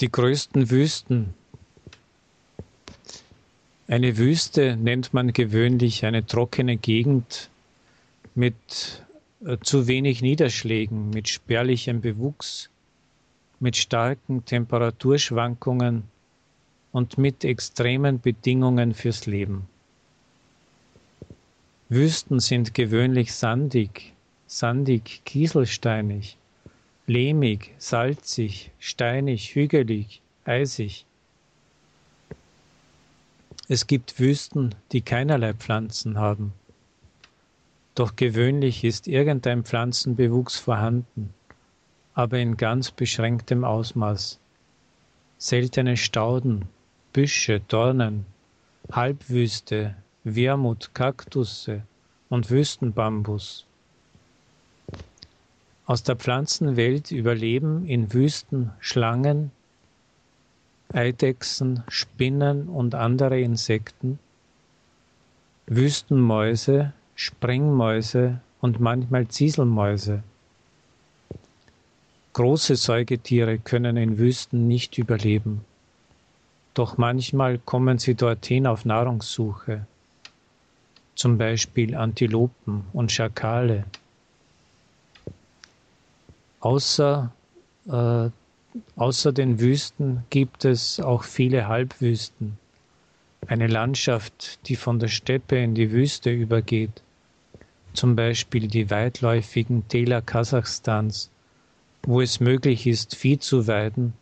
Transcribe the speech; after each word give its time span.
Die 0.00 0.12
größten 0.12 0.70
Wüsten. 0.70 1.32
Eine 3.88 4.18
Wüste 4.18 4.76
nennt 4.76 5.14
man 5.14 5.32
gewöhnlich 5.32 6.04
eine 6.04 6.26
trockene 6.26 6.76
Gegend 6.76 7.48
mit 8.34 9.02
äh, 9.42 9.56
zu 9.62 9.86
wenig 9.86 10.20
Niederschlägen, 10.20 11.08
mit 11.10 11.28
spärlichem 11.28 12.02
Bewuchs, 12.02 12.68
mit 13.58 13.76
starken 13.76 14.44
Temperaturschwankungen 14.44 16.02
und 16.92 17.16
mit 17.16 17.42
extremen 17.44 18.20
Bedingungen 18.20 18.92
fürs 18.92 19.24
Leben. 19.24 19.66
Wüsten 21.88 22.38
sind 22.38 22.74
gewöhnlich 22.74 23.32
sandig, 23.32 24.12
sandig, 24.46 25.22
kieselsteinig, 25.24 26.36
lehmig, 27.06 27.72
salzig, 27.78 28.72
steinig, 28.78 29.54
hügelig, 29.54 30.20
eisig. 30.44 31.06
Es 33.68 33.86
gibt 33.86 34.18
Wüsten, 34.18 34.74
die 34.92 35.02
keinerlei 35.02 35.54
Pflanzen 35.54 36.18
haben. 36.18 36.52
Doch 37.94 38.16
gewöhnlich 38.16 38.84
ist 38.84 39.08
irgendein 39.08 39.64
Pflanzenbewuchs 39.64 40.58
vorhanden, 40.58 41.32
aber 42.14 42.38
in 42.38 42.56
ganz 42.56 42.90
beschränktem 42.90 43.64
Ausmaß. 43.64 44.38
Seltene 45.38 45.96
Stauden, 45.96 46.66
Büsche, 47.12 47.60
Dornen, 47.60 48.26
Halbwüste, 48.90 49.96
Wermut, 50.24 50.90
Kaktusse 50.92 51.82
und 52.28 52.50
Wüstenbambus. 52.50 53.64
Aus 55.86 56.02
der 56.02 56.16
Pflanzenwelt 56.16 57.10
überleben 57.10 57.86
in 57.86 58.12
Wüsten 58.12 58.72
Schlangen, 58.80 59.52
Eidechsen, 60.92 61.82
Spinnen 61.88 62.68
und 62.68 62.94
andere 62.94 63.40
Insekten, 63.40 64.18
Wüstenmäuse, 65.66 66.92
Springmäuse 67.14 68.40
und 68.60 68.80
manchmal 68.80 69.28
Zieselmäuse. 69.28 70.22
Große 72.34 72.76
Säugetiere 72.76 73.58
können 73.58 73.96
in 73.96 74.18
Wüsten 74.18 74.68
nicht 74.68 74.98
überleben, 74.98 75.64
doch 76.74 76.98
manchmal 76.98 77.58
kommen 77.58 77.98
sie 77.98 78.14
dorthin 78.14 78.66
auf 78.66 78.84
Nahrungssuche 78.84 79.86
zum 81.16 81.38
Beispiel 81.38 81.96
Antilopen 81.96 82.84
und 82.92 83.10
Schakale. 83.10 83.84
Außer, 86.66 87.30
äh, 87.86 88.28
außer 88.96 89.32
den 89.32 89.60
Wüsten 89.60 90.24
gibt 90.30 90.64
es 90.64 90.98
auch 90.98 91.22
viele 91.22 91.68
Halbwüsten. 91.68 92.58
Eine 93.46 93.68
Landschaft, 93.68 94.58
die 94.66 94.74
von 94.74 94.98
der 94.98 95.06
Steppe 95.06 95.62
in 95.62 95.76
die 95.76 95.92
Wüste 95.92 96.32
übergeht. 96.32 97.02
Zum 97.92 98.16
Beispiel 98.16 98.66
die 98.66 98.90
weitläufigen 98.90 99.86
Täler 99.86 100.22
Kasachstans, 100.22 101.30
wo 102.02 102.20
es 102.20 102.40
möglich 102.40 102.88
ist, 102.88 103.14
Vieh 103.14 103.38
zu 103.38 103.68
weiden, 103.68 104.14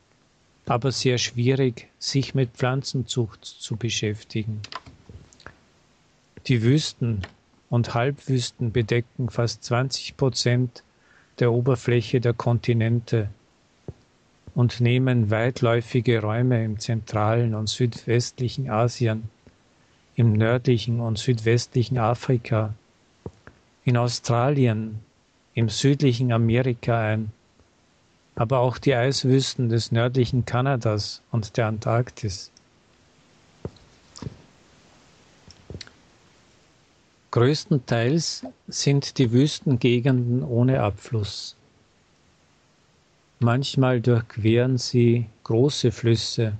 aber 0.67 0.93
sehr 0.93 1.17
schwierig, 1.17 1.89
sich 1.99 2.35
mit 2.35 2.51
Pflanzenzucht 2.51 3.43
zu 3.43 3.77
beschäftigen. 3.77 4.61
Die 6.47 6.63
Wüsten 6.63 7.23
und 7.71 7.95
Halbwüsten 7.95 8.71
bedecken 8.71 9.31
fast 9.31 9.65
20 9.65 10.19
Prozent 10.19 10.83
der 11.39 11.53
Oberfläche 11.53 12.21
der 12.21 12.33
Kontinente 12.33 13.29
und 14.55 14.81
nehmen 14.81 15.31
weitläufige 15.31 16.23
Räume 16.23 16.65
im 16.65 16.79
zentralen 16.79 17.55
und 17.55 17.69
südwestlichen 17.69 18.71
Asien, 18.71 19.29
im 20.15 20.33
nördlichen 20.33 21.01
und 21.01 21.19
südwestlichen 21.19 21.99
Afrika, 21.99 22.73
in 23.85 23.97
Australien, 23.97 25.01
im 25.55 25.69
südlichen 25.69 26.33
Amerika 26.33 27.01
ein, 27.01 27.33
aber 28.37 28.61
auch 28.61 28.79
die 28.79 28.95
Eiswüsten 28.95 29.69
des 29.69 29.93
nördlichen 29.93 30.45
Kanadas 30.45 31.23
und 31.31 31.57
der 31.57 31.67
Antarktis. 31.67 32.51
Größtenteils 37.35 38.47
sind 38.69 39.19
die 39.19 39.33
Wüstengegenden 39.33 40.45
ohne 40.45 40.81
Abfluss. 40.81 41.57
Manchmal 43.41 44.01
durchqueren 44.01 44.79
sie 44.79 45.27
große 45.43 45.91
Flüsse 45.91 46.53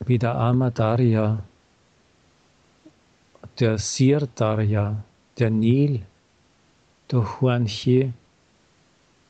wie 0.00 0.18
der 0.18 0.34
Amadarya, 0.34 1.40
der 3.60 3.78
Sir 3.78 4.26
Darya, 4.34 5.04
der 5.38 5.50
Nil, 5.50 6.02
der 7.12 7.40
Huanxie. 7.40 8.12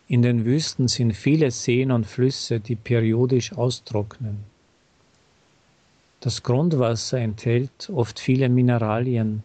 In 0.08 0.22
den 0.22 0.46
Wüsten 0.46 0.88
sind 0.88 1.12
viele 1.12 1.50
Seen 1.50 1.92
und 1.92 2.06
Flüsse, 2.06 2.60
die 2.60 2.76
periodisch 2.76 3.52
austrocknen. 3.52 4.38
Das 6.20 6.42
Grundwasser 6.42 7.18
enthält 7.18 7.90
oft 7.90 8.18
viele 8.18 8.48
Mineralien, 8.48 9.42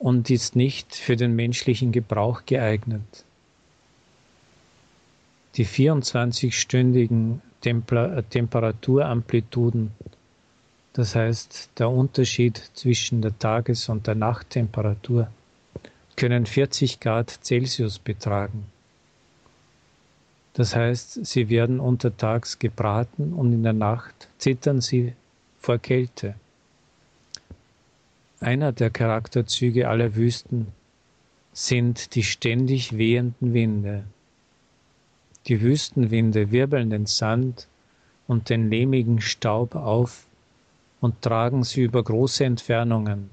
und 0.00 0.30
ist 0.30 0.56
nicht 0.56 0.96
für 0.96 1.14
den 1.14 1.36
menschlichen 1.36 1.92
Gebrauch 1.92 2.42
geeignet. 2.46 3.24
Die 5.56 5.66
24-stündigen 5.66 7.40
Temper 7.60 8.24
Temperaturamplituden, 8.30 9.90
das 10.94 11.14
heißt 11.14 11.70
der 11.78 11.90
Unterschied 11.90 12.70
zwischen 12.72 13.20
der 13.20 13.38
Tages- 13.38 13.90
und 13.90 14.06
der 14.06 14.14
Nachttemperatur, 14.14 15.28
können 16.16 16.46
40 16.46 16.98
Grad 17.00 17.38
Celsius 17.42 17.98
betragen. 17.98 18.64
Das 20.54 20.74
heißt, 20.74 21.26
sie 21.26 21.50
werden 21.50 21.78
untertags 21.78 22.58
gebraten 22.58 23.34
und 23.34 23.52
in 23.52 23.62
der 23.62 23.74
Nacht 23.74 24.28
zittern 24.38 24.80
sie 24.80 25.12
vor 25.58 25.76
Kälte. 25.76 26.36
Einer 28.42 28.72
der 28.72 28.88
Charakterzüge 28.88 29.86
aller 29.88 30.14
Wüsten 30.16 30.68
sind 31.52 32.14
die 32.14 32.22
ständig 32.22 32.96
wehenden 32.96 33.52
Winde. 33.52 34.04
Die 35.46 35.60
Wüstenwinde 35.60 36.50
wirbeln 36.50 36.88
den 36.88 37.04
Sand 37.04 37.68
und 38.26 38.48
den 38.48 38.70
lehmigen 38.70 39.20
Staub 39.20 39.74
auf 39.74 40.24
und 41.02 41.20
tragen 41.20 41.64
sie 41.64 41.82
über 41.82 42.02
große 42.02 42.44
Entfernungen. 42.44 43.28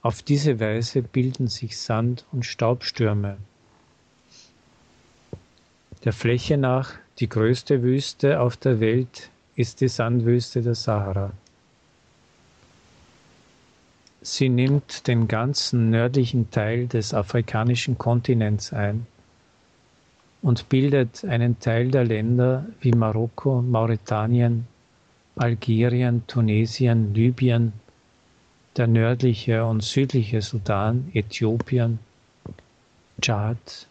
Auf 0.00 0.22
diese 0.22 0.60
Weise 0.60 1.02
bilden 1.02 1.48
sich 1.48 1.76
Sand- 1.76 2.24
und 2.30 2.46
Staubstürme. 2.46 3.36
Der 6.04 6.12
Fläche 6.12 6.56
nach 6.56 6.92
die 7.18 7.28
größte 7.28 7.82
Wüste 7.82 8.38
auf 8.40 8.56
der 8.56 8.78
Welt 8.78 9.28
ist 9.56 9.80
die 9.80 9.88
Sandwüste 9.88 10.62
der 10.62 10.76
Sahara. 10.76 11.32
Sie 14.28 14.48
nimmt 14.48 15.06
den 15.06 15.28
ganzen 15.28 15.88
nördlichen 15.90 16.50
Teil 16.50 16.88
des 16.88 17.14
afrikanischen 17.14 17.96
Kontinents 17.96 18.72
ein 18.72 19.06
und 20.42 20.68
bildet 20.68 21.24
einen 21.24 21.60
Teil 21.60 21.92
der 21.92 22.04
Länder 22.04 22.66
wie 22.80 22.90
Marokko, 22.90 23.62
Mauretanien, 23.62 24.66
Algerien, 25.36 26.26
Tunesien, 26.26 27.14
Libyen, 27.14 27.72
der 28.76 28.88
nördliche 28.88 29.64
und 29.64 29.84
südliche 29.84 30.42
Sudan, 30.42 31.08
Äthiopien, 31.14 32.00
Tschad, 33.20 33.86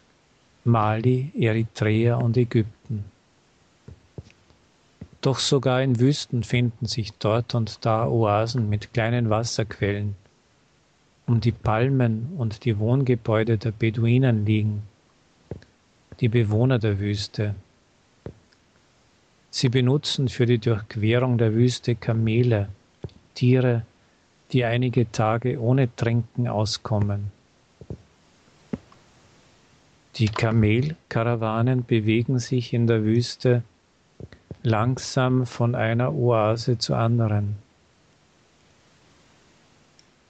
Mali, 0.64 1.32
Eritrea 1.34 2.16
und 2.16 2.36
Ägypten. 2.36 3.06
Doch 5.22 5.38
sogar 5.38 5.80
in 5.80 5.98
Wüsten 5.98 6.44
finden 6.44 6.84
sich 6.84 7.14
dort 7.14 7.54
und 7.54 7.86
da 7.86 8.06
Oasen 8.06 8.68
mit 8.68 8.92
kleinen 8.92 9.30
Wasserquellen, 9.30 10.14
um 11.26 11.40
die 11.40 11.52
Palmen 11.52 12.32
und 12.36 12.64
die 12.64 12.78
Wohngebäude 12.78 13.58
der 13.58 13.72
Beduinen 13.72 14.46
liegen, 14.46 14.82
die 16.20 16.28
Bewohner 16.28 16.78
der 16.78 16.98
Wüste. 16.98 17.54
Sie 19.50 19.68
benutzen 19.68 20.28
für 20.28 20.46
die 20.46 20.58
Durchquerung 20.58 21.38
der 21.38 21.54
Wüste 21.54 21.94
Kamele, 21.94 22.68
Tiere, 23.34 23.82
die 24.52 24.64
einige 24.64 25.10
Tage 25.10 25.60
ohne 25.60 25.94
Trinken 25.96 26.46
auskommen. 26.46 27.32
Die 30.16 30.28
Kamelkarawanen 30.28 31.84
bewegen 31.84 32.38
sich 32.38 32.72
in 32.72 32.86
der 32.86 33.04
Wüste 33.04 33.62
langsam 34.62 35.44
von 35.44 35.74
einer 35.74 36.14
Oase 36.14 36.78
zur 36.78 36.96
anderen. 36.96 37.65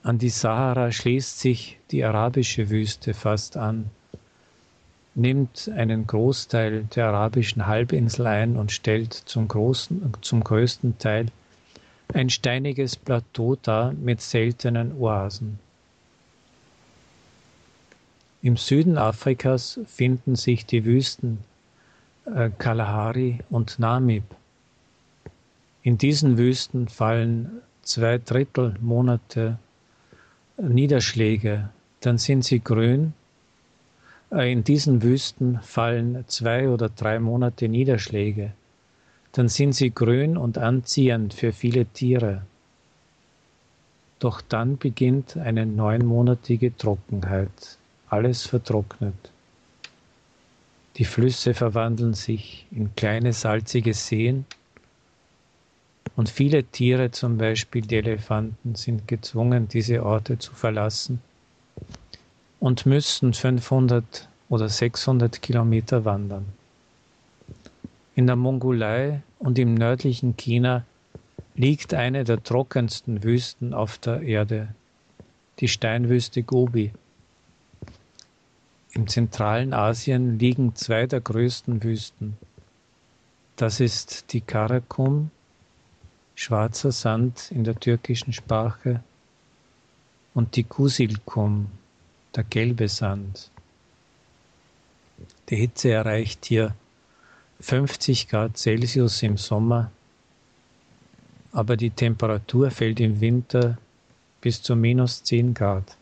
An 0.06 0.18
die 0.18 0.28
Sahara 0.28 0.92
schließt 0.92 1.40
sich 1.40 1.80
die 1.90 2.04
arabische 2.04 2.70
Wüste 2.70 3.12
fast 3.12 3.56
an, 3.56 3.90
nimmt 5.16 5.68
einen 5.74 6.06
Großteil 6.06 6.84
der 6.94 7.08
arabischen 7.08 7.66
Halbinsel 7.66 8.28
ein 8.28 8.56
und 8.56 8.70
stellt 8.70 9.12
zum, 9.12 9.48
großen, 9.48 10.12
zum 10.20 10.44
größten 10.44 10.98
Teil 10.98 11.26
ein 12.14 12.30
steiniges 12.30 12.94
Plateau 12.94 13.56
dar 13.56 13.94
mit 13.94 14.20
seltenen 14.20 14.96
Oasen. 14.96 15.58
Im 18.42 18.56
Süden 18.56 18.98
Afrikas 18.98 19.80
finden 19.88 20.36
sich 20.36 20.64
die 20.66 20.84
Wüsten 20.84 21.40
äh, 22.26 22.50
Kalahari 22.56 23.40
und 23.50 23.80
Namib. 23.80 24.22
In 25.82 25.98
diesen 25.98 26.38
Wüsten 26.38 26.86
fallen 26.86 27.60
zwei 27.82 28.18
Drittel 28.18 28.76
Monate 28.80 29.58
Niederschläge, 30.58 31.68
dann 32.00 32.18
sind 32.18 32.44
sie 32.44 32.60
grün. 32.60 33.12
Äh, 34.32 34.52
in 34.52 34.64
diesen 34.64 35.02
Wüsten 35.02 35.60
fallen 35.60 36.24
zwei 36.28 36.68
oder 36.68 36.88
drei 36.88 37.18
Monate 37.18 37.68
Niederschläge, 37.68 38.52
dann 39.32 39.48
sind 39.48 39.74
sie 39.74 39.90
grün 39.90 40.36
und 40.36 40.56
anziehend 40.56 41.34
für 41.34 41.52
viele 41.52 41.84
Tiere. 41.84 42.42
Doch 44.18 44.40
dann 44.40 44.78
beginnt 44.78 45.36
eine 45.36 45.66
neunmonatige 45.66 46.74
Trockenheit. 46.74 47.76
Alles 48.08 48.46
vertrocknet. 48.46 49.30
Die 50.96 51.04
Flüsse 51.04 51.52
verwandeln 51.52 52.14
sich 52.14 52.66
in 52.70 52.96
kleine 52.96 53.34
salzige 53.34 53.92
Seen 53.92 54.46
und 56.14 56.30
viele 56.30 56.64
Tiere, 56.64 57.10
zum 57.10 57.36
Beispiel 57.36 57.82
die 57.82 57.96
Elefanten, 57.96 58.74
sind 58.74 59.08
gezwungen, 59.08 59.68
diese 59.68 60.04
Orte 60.04 60.38
zu 60.38 60.52
verlassen 60.54 61.20
und 62.60 62.86
müssen 62.86 63.34
500 63.34 64.28
oder 64.48 64.68
600 64.68 65.42
Kilometer 65.42 66.04
wandern. 66.04 66.46
In 68.14 68.26
der 68.26 68.36
Mongolei 68.36 69.22
und 69.38 69.58
im 69.58 69.74
nördlichen 69.74 70.36
China 70.36 70.84
liegt 71.54 71.94
eine 71.94 72.24
der 72.24 72.42
trockensten 72.42 73.22
Wüsten 73.22 73.74
auf 73.74 73.98
der 73.98 74.22
Erde, 74.22 74.68
die 75.58 75.68
Steinwüste 75.68 76.42
Gobi. 76.42 76.92
Im 78.92 79.06
zentralen 79.08 79.74
Asien 79.74 80.38
liegen 80.38 80.74
zwei 80.74 81.06
der 81.06 81.20
größten 81.20 81.82
Wüsten. 81.82 82.38
Das 83.56 83.80
ist 83.80 84.32
die 84.32 84.40
Karakum 84.40 85.30
schwarzer 86.36 86.92
Sand 86.92 87.50
in 87.50 87.64
der 87.64 87.74
türkischen 87.74 88.32
Sprache, 88.32 89.02
und 90.34 90.54
die 90.54 90.64
Kusilkum, 90.64 91.70
der 92.34 92.44
gelbe 92.44 92.88
Sand. 92.88 93.50
Die 95.48 95.56
Hitze 95.56 95.90
erreicht 95.92 96.44
hier 96.44 96.76
50 97.60 98.28
Grad 98.28 98.58
Celsius 98.58 99.22
im 99.22 99.38
Sommer, 99.38 99.90
aber 101.52 101.78
die 101.78 101.88
Temperatur 101.88 102.70
fällt 102.70 103.00
im 103.00 103.18
Winter 103.18 103.78
bis 104.42 104.60
zu 104.62 104.76
minus 104.76 105.24
10 105.24 105.54
Grad. 105.54 105.96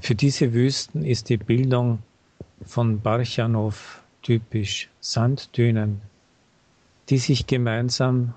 Für 0.00 0.14
diese 0.14 0.54
Wüsten 0.54 1.04
ist 1.04 1.28
die 1.28 1.36
Bildung 1.36 1.98
von 2.64 2.98
Barchanow 2.98 4.00
typisch 4.22 4.88
Sanddünen, 5.00 6.00
die 7.08 7.18
sich 7.18 7.46
gemeinsam 7.46 8.34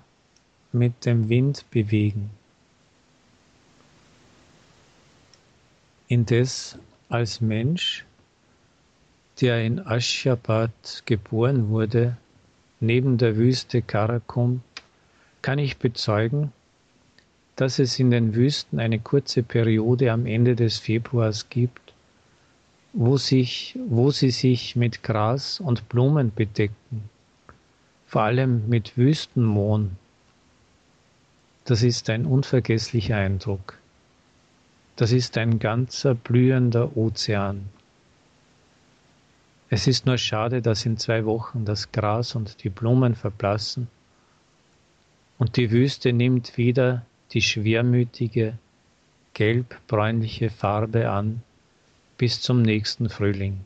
mit 0.71 1.06
dem 1.06 1.30
Wind 1.30 1.66
bewegen. 1.71 2.30
Indes 6.07 6.77
als 7.10 7.42
Mensch, 7.42 8.06
der 9.42 9.63
in 9.63 9.80
Aschabad 9.80 11.04
geboren 11.06 11.69
wurde, 11.69 12.18
neben 12.80 13.18
der 13.18 13.36
Wüste 13.38 13.81
Karakum, 13.81 14.62
kann 15.42 15.57
ich 15.57 15.77
bezeugen, 15.77 16.51
dass 17.56 17.80
es 17.80 18.00
in 18.00 18.12
den 18.12 18.36
Wüsten 18.36 18.80
eine 18.80 19.00
kurze 19.00 19.44
Periode 19.44 20.12
am 20.12 20.25
Ende 20.25 20.56
des 20.56 20.77
Februars 20.77 21.50
gibt, 21.50 21.94
wo, 22.94 23.18
sich, 23.18 23.77
wo 23.88 24.12
sie 24.12 24.31
sich 24.31 24.75
mit 24.75 25.04
Gras 25.04 25.60
und 25.60 25.89
Blumen 25.89 26.31
bedecken 26.33 27.10
vor 28.10 28.24
allem 28.24 28.68
mit 28.68 28.98
Wüstenmohn. 28.98 29.96
Das 31.66 31.84
ist 31.84 32.10
ein 32.10 32.26
unvergesslicher 32.26 33.16
Eindruck. 33.16 33.78
Das 34.96 35.12
ist 35.12 35.38
ein 35.38 35.60
ganzer 35.60 36.16
blühender 36.16 36.98
Ozean. 36.98 37.70
Es 39.70 39.86
ist 39.86 40.08
nur 40.08 40.18
schade, 40.18 40.64
dass 40.64 40.88
in 40.88 40.98
zwei 40.98 41.24
Wochen 41.26 41.66
das 41.66 41.92
Gras 41.92 42.34
und 42.34 42.64
die 42.64 42.70
Blumen 42.70 43.14
verblassen 43.14 43.88
und 45.38 45.56
die 45.56 45.70
Wüste 45.70 46.12
nimmt 46.12 46.58
wieder 46.58 47.06
die 47.34 47.44
schwermütige, 47.44 48.58
gelb-bräunliche 49.36 50.50
Farbe 50.50 51.12
an 51.12 51.44
bis 52.18 52.42
zum 52.42 52.64
nächsten 52.64 53.08
Frühling. 53.08 53.60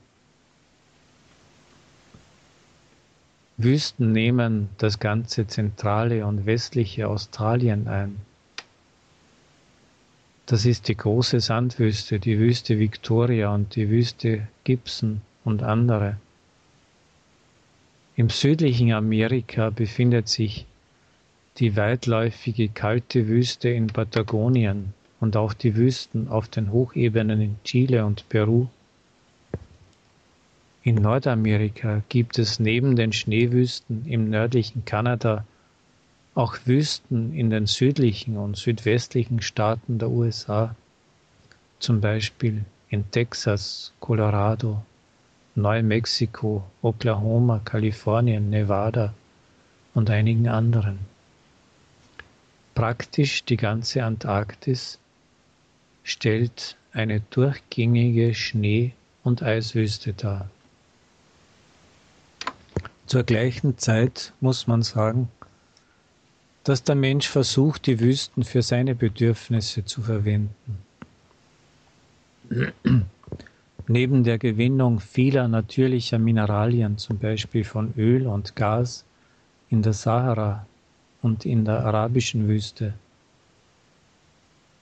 Wüsten 3.58 4.12
nehmen 4.12 4.70
das 4.78 5.00
ganze 5.00 5.46
zentrale 5.46 6.26
und 6.26 6.46
westliche 6.46 7.08
Australien 7.08 7.88
ein. 7.88 8.16
Das 10.48 10.66
ist 10.66 10.88
die 10.88 10.98
große 10.98 11.40
Sandwüste, 11.40 12.20
die 12.20 12.40
Wüste 12.40 12.80
Victoria 12.80 13.54
und 13.54 13.76
die 13.76 13.90
Wüste 13.90 14.48
Gibson 14.64 15.22
und 15.46 15.64
andere. 15.64 16.18
Im 18.16 18.30
südlichen 18.30 18.92
Amerika 18.92 19.70
befindet 19.70 20.28
sich 20.28 20.66
die 21.58 21.76
weitläufige 21.76 22.70
kalte 22.70 23.28
Wüste 23.28 23.70
in 23.70 23.88
Patagonien 23.88 24.94
und 25.20 25.38
auch 25.38 25.54
die 25.54 25.76
Wüsten 25.76 26.28
auf 26.28 26.48
den 26.48 26.72
Hochebenen 26.72 27.40
in 27.40 27.56
Chile 27.64 28.06
und 28.06 28.28
Peru. 28.30 28.68
In 30.86 30.96
Nordamerika 30.96 32.04
gibt 32.10 32.38
es 32.38 32.60
neben 32.60 32.98
den 32.98 33.14
Schneewüsten 33.14 34.06
im 34.06 34.30
nördlichen 34.30 34.84
Kanada 34.84 35.46
auch 36.36 36.58
Wüsten 36.66 37.34
in 37.34 37.50
den 37.50 37.68
südlichen 37.68 38.36
und 38.36 38.58
südwestlichen 38.58 39.42
Staaten 39.42 39.98
der 39.98 40.10
USA, 40.10 40.76
zum 41.80 42.02
Beispiel 42.02 42.66
in 42.90 43.10
Texas, 43.12 43.94
Colorado, 44.02 44.84
Neumexiko, 45.56 46.66
Oklahoma, 46.82 47.62
Kalifornien, 47.64 48.50
Nevada 48.50 49.14
und 49.94 50.10
einigen 50.10 50.50
anderen. 50.50 51.00
Praktisch 52.76 53.46
die 53.46 53.56
ganze 53.56 54.04
Antarktis 54.04 55.00
stellt 56.04 56.76
eine 56.92 57.22
durchgängige 57.30 58.34
Schnee- 58.34 58.92
und 59.24 59.42
Eiswüste 59.42 60.12
dar. 60.12 60.50
Zur 63.14 63.26
gleichen 63.26 63.78
Zeit 63.78 64.34
muss 64.42 64.66
man 64.66 64.82
sagen, 64.82 65.30
dass 66.64 66.82
der 66.82 66.96
Mensch 66.96 67.30
versucht, 67.30 67.86
die 67.86 68.00
Wüsten 68.00 68.44
für 68.44 68.64
seine 68.64 68.96
Bedürfnisse 68.96 69.86
zu 69.86 70.02
verwenden. 70.02 70.80
Neben 73.88 74.24
der 74.24 74.40
Gewinnung 74.40 75.00
vieler 75.00 75.48
natürlicher 75.48 76.18
Mineralien, 76.18 76.98
zum 76.98 77.20
Beispiel 77.20 77.64
von 77.64 77.94
Öl 77.98 78.26
und 78.26 78.56
Gas 78.56 79.06
in 79.70 79.84
der 79.84 79.94
Sahara 79.94 80.66
und 81.22 81.46
in 81.46 81.66
der 81.66 81.86
arabischen 81.86 82.48
Wüste, 82.48 82.96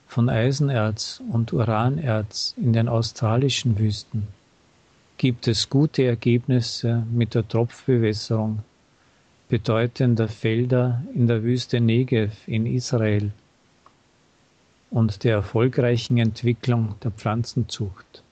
von 0.06 0.30
Eisenerz 0.30 1.20
und 1.30 1.52
Uranerz 1.52 2.54
in 2.56 2.72
den 2.72 2.88
australischen 2.88 3.78
Wüsten, 3.78 4.26
gibt 5.22 5.46
es 5.46 5.70
gute 5.70 6.02
Ergebnisse 6.02 7.06
mit 7.12 7.36
der 7.36 7.46
Tropfbewässerung 7.46 8.64
bedeutender 9.48 10.26
Felder 10.26 11.00
in 11.14 11.28
der 11.28 11.44
Wüste 11.44 11.80
Negev 11.80 12.32
in 12.48 12.66
Israel 12.66 13.30
und 14.90 15.22
der 15.22 15.34
erfolgreichen 15.34 16.18
Entwicklung 16.18 16.96
der 17.04 17.12
Pflanzenzucht. 17.12 18.24